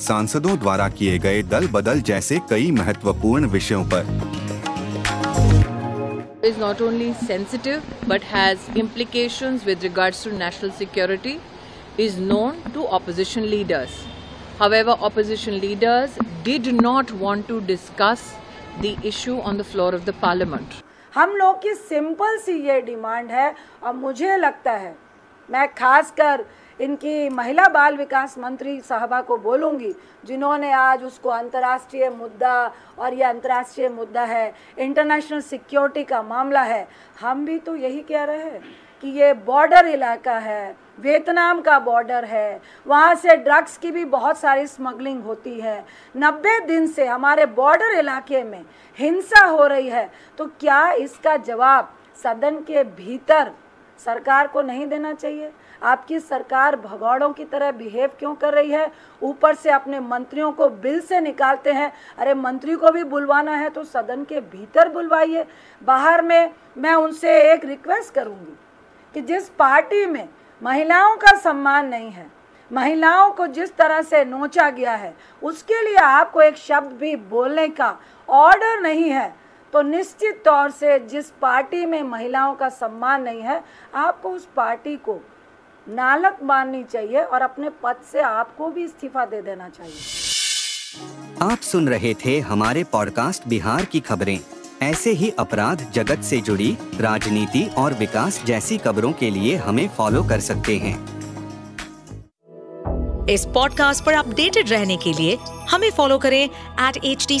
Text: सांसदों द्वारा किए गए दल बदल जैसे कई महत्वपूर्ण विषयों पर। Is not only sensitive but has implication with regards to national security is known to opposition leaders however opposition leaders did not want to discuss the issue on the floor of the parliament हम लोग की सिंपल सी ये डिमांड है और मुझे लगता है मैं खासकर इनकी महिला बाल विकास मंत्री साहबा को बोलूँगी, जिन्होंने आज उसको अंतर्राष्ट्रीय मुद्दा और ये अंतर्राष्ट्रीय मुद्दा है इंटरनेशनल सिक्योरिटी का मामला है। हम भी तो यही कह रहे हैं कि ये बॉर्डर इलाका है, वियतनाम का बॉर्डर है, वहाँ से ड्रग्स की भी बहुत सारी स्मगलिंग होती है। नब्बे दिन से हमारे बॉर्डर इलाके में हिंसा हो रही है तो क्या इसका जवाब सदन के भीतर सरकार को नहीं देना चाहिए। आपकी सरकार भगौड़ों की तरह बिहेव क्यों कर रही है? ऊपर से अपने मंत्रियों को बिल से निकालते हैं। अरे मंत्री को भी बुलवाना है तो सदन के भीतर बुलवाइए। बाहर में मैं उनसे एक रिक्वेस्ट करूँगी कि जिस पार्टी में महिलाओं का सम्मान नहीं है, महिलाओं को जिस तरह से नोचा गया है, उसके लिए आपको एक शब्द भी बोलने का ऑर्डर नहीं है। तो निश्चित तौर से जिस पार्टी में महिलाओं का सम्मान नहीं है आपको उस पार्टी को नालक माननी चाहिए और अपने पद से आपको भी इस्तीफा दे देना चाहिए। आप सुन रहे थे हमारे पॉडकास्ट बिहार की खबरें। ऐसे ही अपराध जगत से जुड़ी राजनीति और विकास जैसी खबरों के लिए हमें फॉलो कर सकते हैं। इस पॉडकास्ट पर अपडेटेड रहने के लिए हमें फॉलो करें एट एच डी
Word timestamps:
सांसदों 0.00 0.58
द्वारा 0.58 0.88
किए 0.88 1.18
गए 1.18 1.42
दल 1.44 1.66
बदल 1.68 2.00
जैसे 2.08 2.38
कई 2.50 2.70
महत्वपूर्ण 2.72 3.46
विषयों 3.50 3.84
पर। 3.94 4.02
Is 6.44 6.58
not 6.60 6.82
only 6.82 7.12
sensitive 7.16 7.82
but 8.08 8.24
has 8.24 8.78
implication 8.78 9.60
with 9.66 9.82
regards 9.82 10.24
to 10.24 10.30
national 10.32 10.70
security 10.78 11.38
is 12.00 12.20
known 12.22 12.60
to 12.74 12.84
opposition 12.98 13.42
leaders 13.44 13.96
however 14.60 15.06
opposition 15.08 15.52
leaders 15.64 16.18
did 16.44 16.68
not 16.80 17.10
want 17.20 17.46
to 17.48 17.58
discuss 17.66 18.30
the 18.82 18.94
issue 19.06 19.38
on 19.40 19.58
the 19.58 19.62
floor 19.72 19.94
of 19.94 20.04
the 20.04 20.14
parliament 20.22 20.82
हम 21.12 21.36
लोग 21.36 21.62
की 21.62 21.74
सिंपल 21.74 22.38
सी 22.38 22.52
ये 22.68 22.80
डिमांड 22.82 23.30
है 23.30 23.54
और 23.82 23.94
मुझे 23.96 24.36
लगता 24.36 24.72
है 24.76 24.96
मैं 25.48 25.66
खासकर 25.74 26.44
इनकी 26.80 27.28
महिला 27.28 27.66
बाल 27.68 27.96
विकास 27.96 28.36
मंत्री 28.38 28.80
साहबा 28.80 29.20
को 29.20 29.36
बोलूँगी, 29.38 29.92
जिन्होंने 30.24 30.72
आज 30.72 31.02
उसको 31.04 31.28
अंतर्राष्ट्रीय 31.30 32.08
मुद्दा 32.10 32.72
और 32.98 33.14
ये 33.14 33.24
अंतर्राष्ट्रीय 33.24 33.88
मुद्दा 33.90 34.24
है 34.24 34.52
इंटरनेशनल 34.78 35.40
सिक्योरिटी 35.42 36.04
का 36.04 36.22
मामला 36.24 36.62
है। 36.62 36.86
हम 37.20 37.44
भी 37.46 37.58
तो 37.58 37.76
यही 37.76 38.00
कह 38.02 38.24
रहे 38.24 38.42
हैं 38.42 38.60
कि 39.02 39.08
ये 39.10 39.32
बॉर्डर 39.34 39.86
इलाका 39.86 40.38
है, 40.38 40.74
वियतनाम 41.00 41.60
का 41.60 41.78
बॉर्डर 41.80 42.24
है, 42.24 42.60
वहाँ 42.86 43.14
से 43.14 43.36
ड्रग्स 43.36 43.76
की 43.78 43.90
भी 43.90 44.04
बहुत 44.06 44.38
सारी 44.38 44.66
स्मगलिंग 44.66 45.22
होती 45.22 45.60
है। 45.60 45.84
नब्बे 46.14 46.58
दिन 46.66 46.86
से 46.88 47.06
हमारे 47.06 47.46
बॉर्डर 47.48 47.98
इलाके 47.98 48.42
में 48.44 48.64
हिंसा 48.98 49.44
हो 49.46 49.66
रही 49.66 49.88
है 49.88 50.10
तो 50.38 50.46
क्या 50.60 50.90
इसका 50.92 51.36
जवाब 51.38 51.94
सदन 52.18 52.56
के 52.62 52.84
भीतर 52.84 53.50
सरकार 53.98 54.46
को 54.46 54.62
नहीं 54.62 54.86
देना 54.86 55.12
चाहिए। 55.14 55.50
आपकी 55.82 56.18
सरकार 56.20 56.76
भगौड़ों 56.76 57.28
की 57.30 57.44
तरह 57.44 57.70
बिहेव 57.72 58.10
क्यों 58.18 58.34
कर 58.34 58.54
रही 58.54 58.70
है? 58.70 58.90
ऊपर 59.22 59.54
से 59.54 59.70
अपने 59.70 60.00
मंत्रियों 60.00 60.50
को 60.52 60.68
बिल 60.68 61.00
से 61.00 61.20
निकालते 61.20 61.72
हैं। 61.72 61.92
अरे 62.18 62.34
मंत्री 62.36 62.74
को 62.74 62.90
भी 62.90 63.04
बुलवाना 63.04 63.56
है 63.56 63.68
तो 63.68 63.84
सदन 63.84 64.24
के 64.24 64.40
भीतर 64.42 64.88
बुलवाइए। 64.88 65.44
बाहर 65.82 66.22
में 66.22 66.50
मैं 66.78 66.94
उनसे 66.94 67.40
एक 67.52 67.64
रिक्वेस्ट 67.64 68.14
करूँगी 68.14 68.56
कि 69.14 69.20
जिस 69.22 69.48
पार्टी 69.48 70.04
में 70.06 70.28
महिलाओं 70.62 71.16
का 71.16 71.36
सम्मान 71.38 71.88
नहीं 71.88 72.10
है, 72.10 72.26
महिलाओं 72.70 73.30
को 73.30 73.46
जिस 73.48 73.76
तरह 73.76 74.00
से 74.02 74.24
नोचा 74.24 74.68
गया 74.70 74.94
है, 74.94 75.14
उसके 75.42 75.82
लिए 75.82 75.96
आपको 75.96 76.40
एक 76.42 76.56
शब्द 76.56 76.92
भी 76.92 77.14
बोलने 77.16 77.66
का 77.68 77.96
ऑर्डर 78.28 78.80
नहीं 78.80 79.10
है। 79.10 79.34
तो 79.72 79.82
निश्चित 79.82 80.42
तौर 80.44 80.70
से 80.70 80.98
जिस 80.98 81.30
पार्टी 81.30 81.86
में 81.86 82.02
महिलाओं 82.02 82.54
का 82.54 82.68
सम्मान 82.68 83.22
नहीं 83.22 83.42
है 83.42 83.64
आपको 83.94 84.30
उस 84.30 84.48
पार्टी 84.56 84.96
को 84.96 85.20
नालक 85.88 86.38
माननी 86.42 86.84
चाहिए 86.84 87.22
और 87.22 87.42
अपने 87.42 87.68
पद 87.82 87.96
से 88.12 88.20
आपको 88.20 88.68
भी 88.68 88.84
इस्तीफा 88.84 89.24
दे 89.24 89.42
देना 89.42 89.68
चाहिए। 89.68 89.96
आप 91.42 91.58
सुन 91.58 91.88
रहे 91.88 92.14
थे 92.14 92.38
हमारे 92.40 92.84
पॉडकास्ट 92.84 93.48
बिहार 93.48 93.84
की 93.84 94.00
खबरें। 94.00 94.40
ऐसे 94.82 95.10
ही 95.10 95.30
अपराध 95.38 95.90
जगत 95.92 96.22
से 96.22 96.40
जुड़ी 96.40 96.76
राजनीति 97.00 97.70
और 97.78 97.92
विकास 97.92 98.42
जैसी 98.44 98.78
खबरों 98.78 99.12
के 99.12 99.30
लिए 99.30 99.56
हमें 99.56 99.88
फॉलो 99.88 100.22
कर 100.24 100.40
सकते 100.40 100.76
हैं। 100.76 100.96
इस 103.26 103.44
पॉडकास्ट 103.46 104.04
पर 104.04 104.12
अपडेटेड 104.12 104.68
रहने 104.68 104.96
के 104.96 105.12
लिए 105.12 105.38
हमें 105.70 105.90
फॉलो 105.90 106.18
करें 106.18 106.44
एट 106.44 106.96
एच 107.04 107.26
डी 107.28 107.40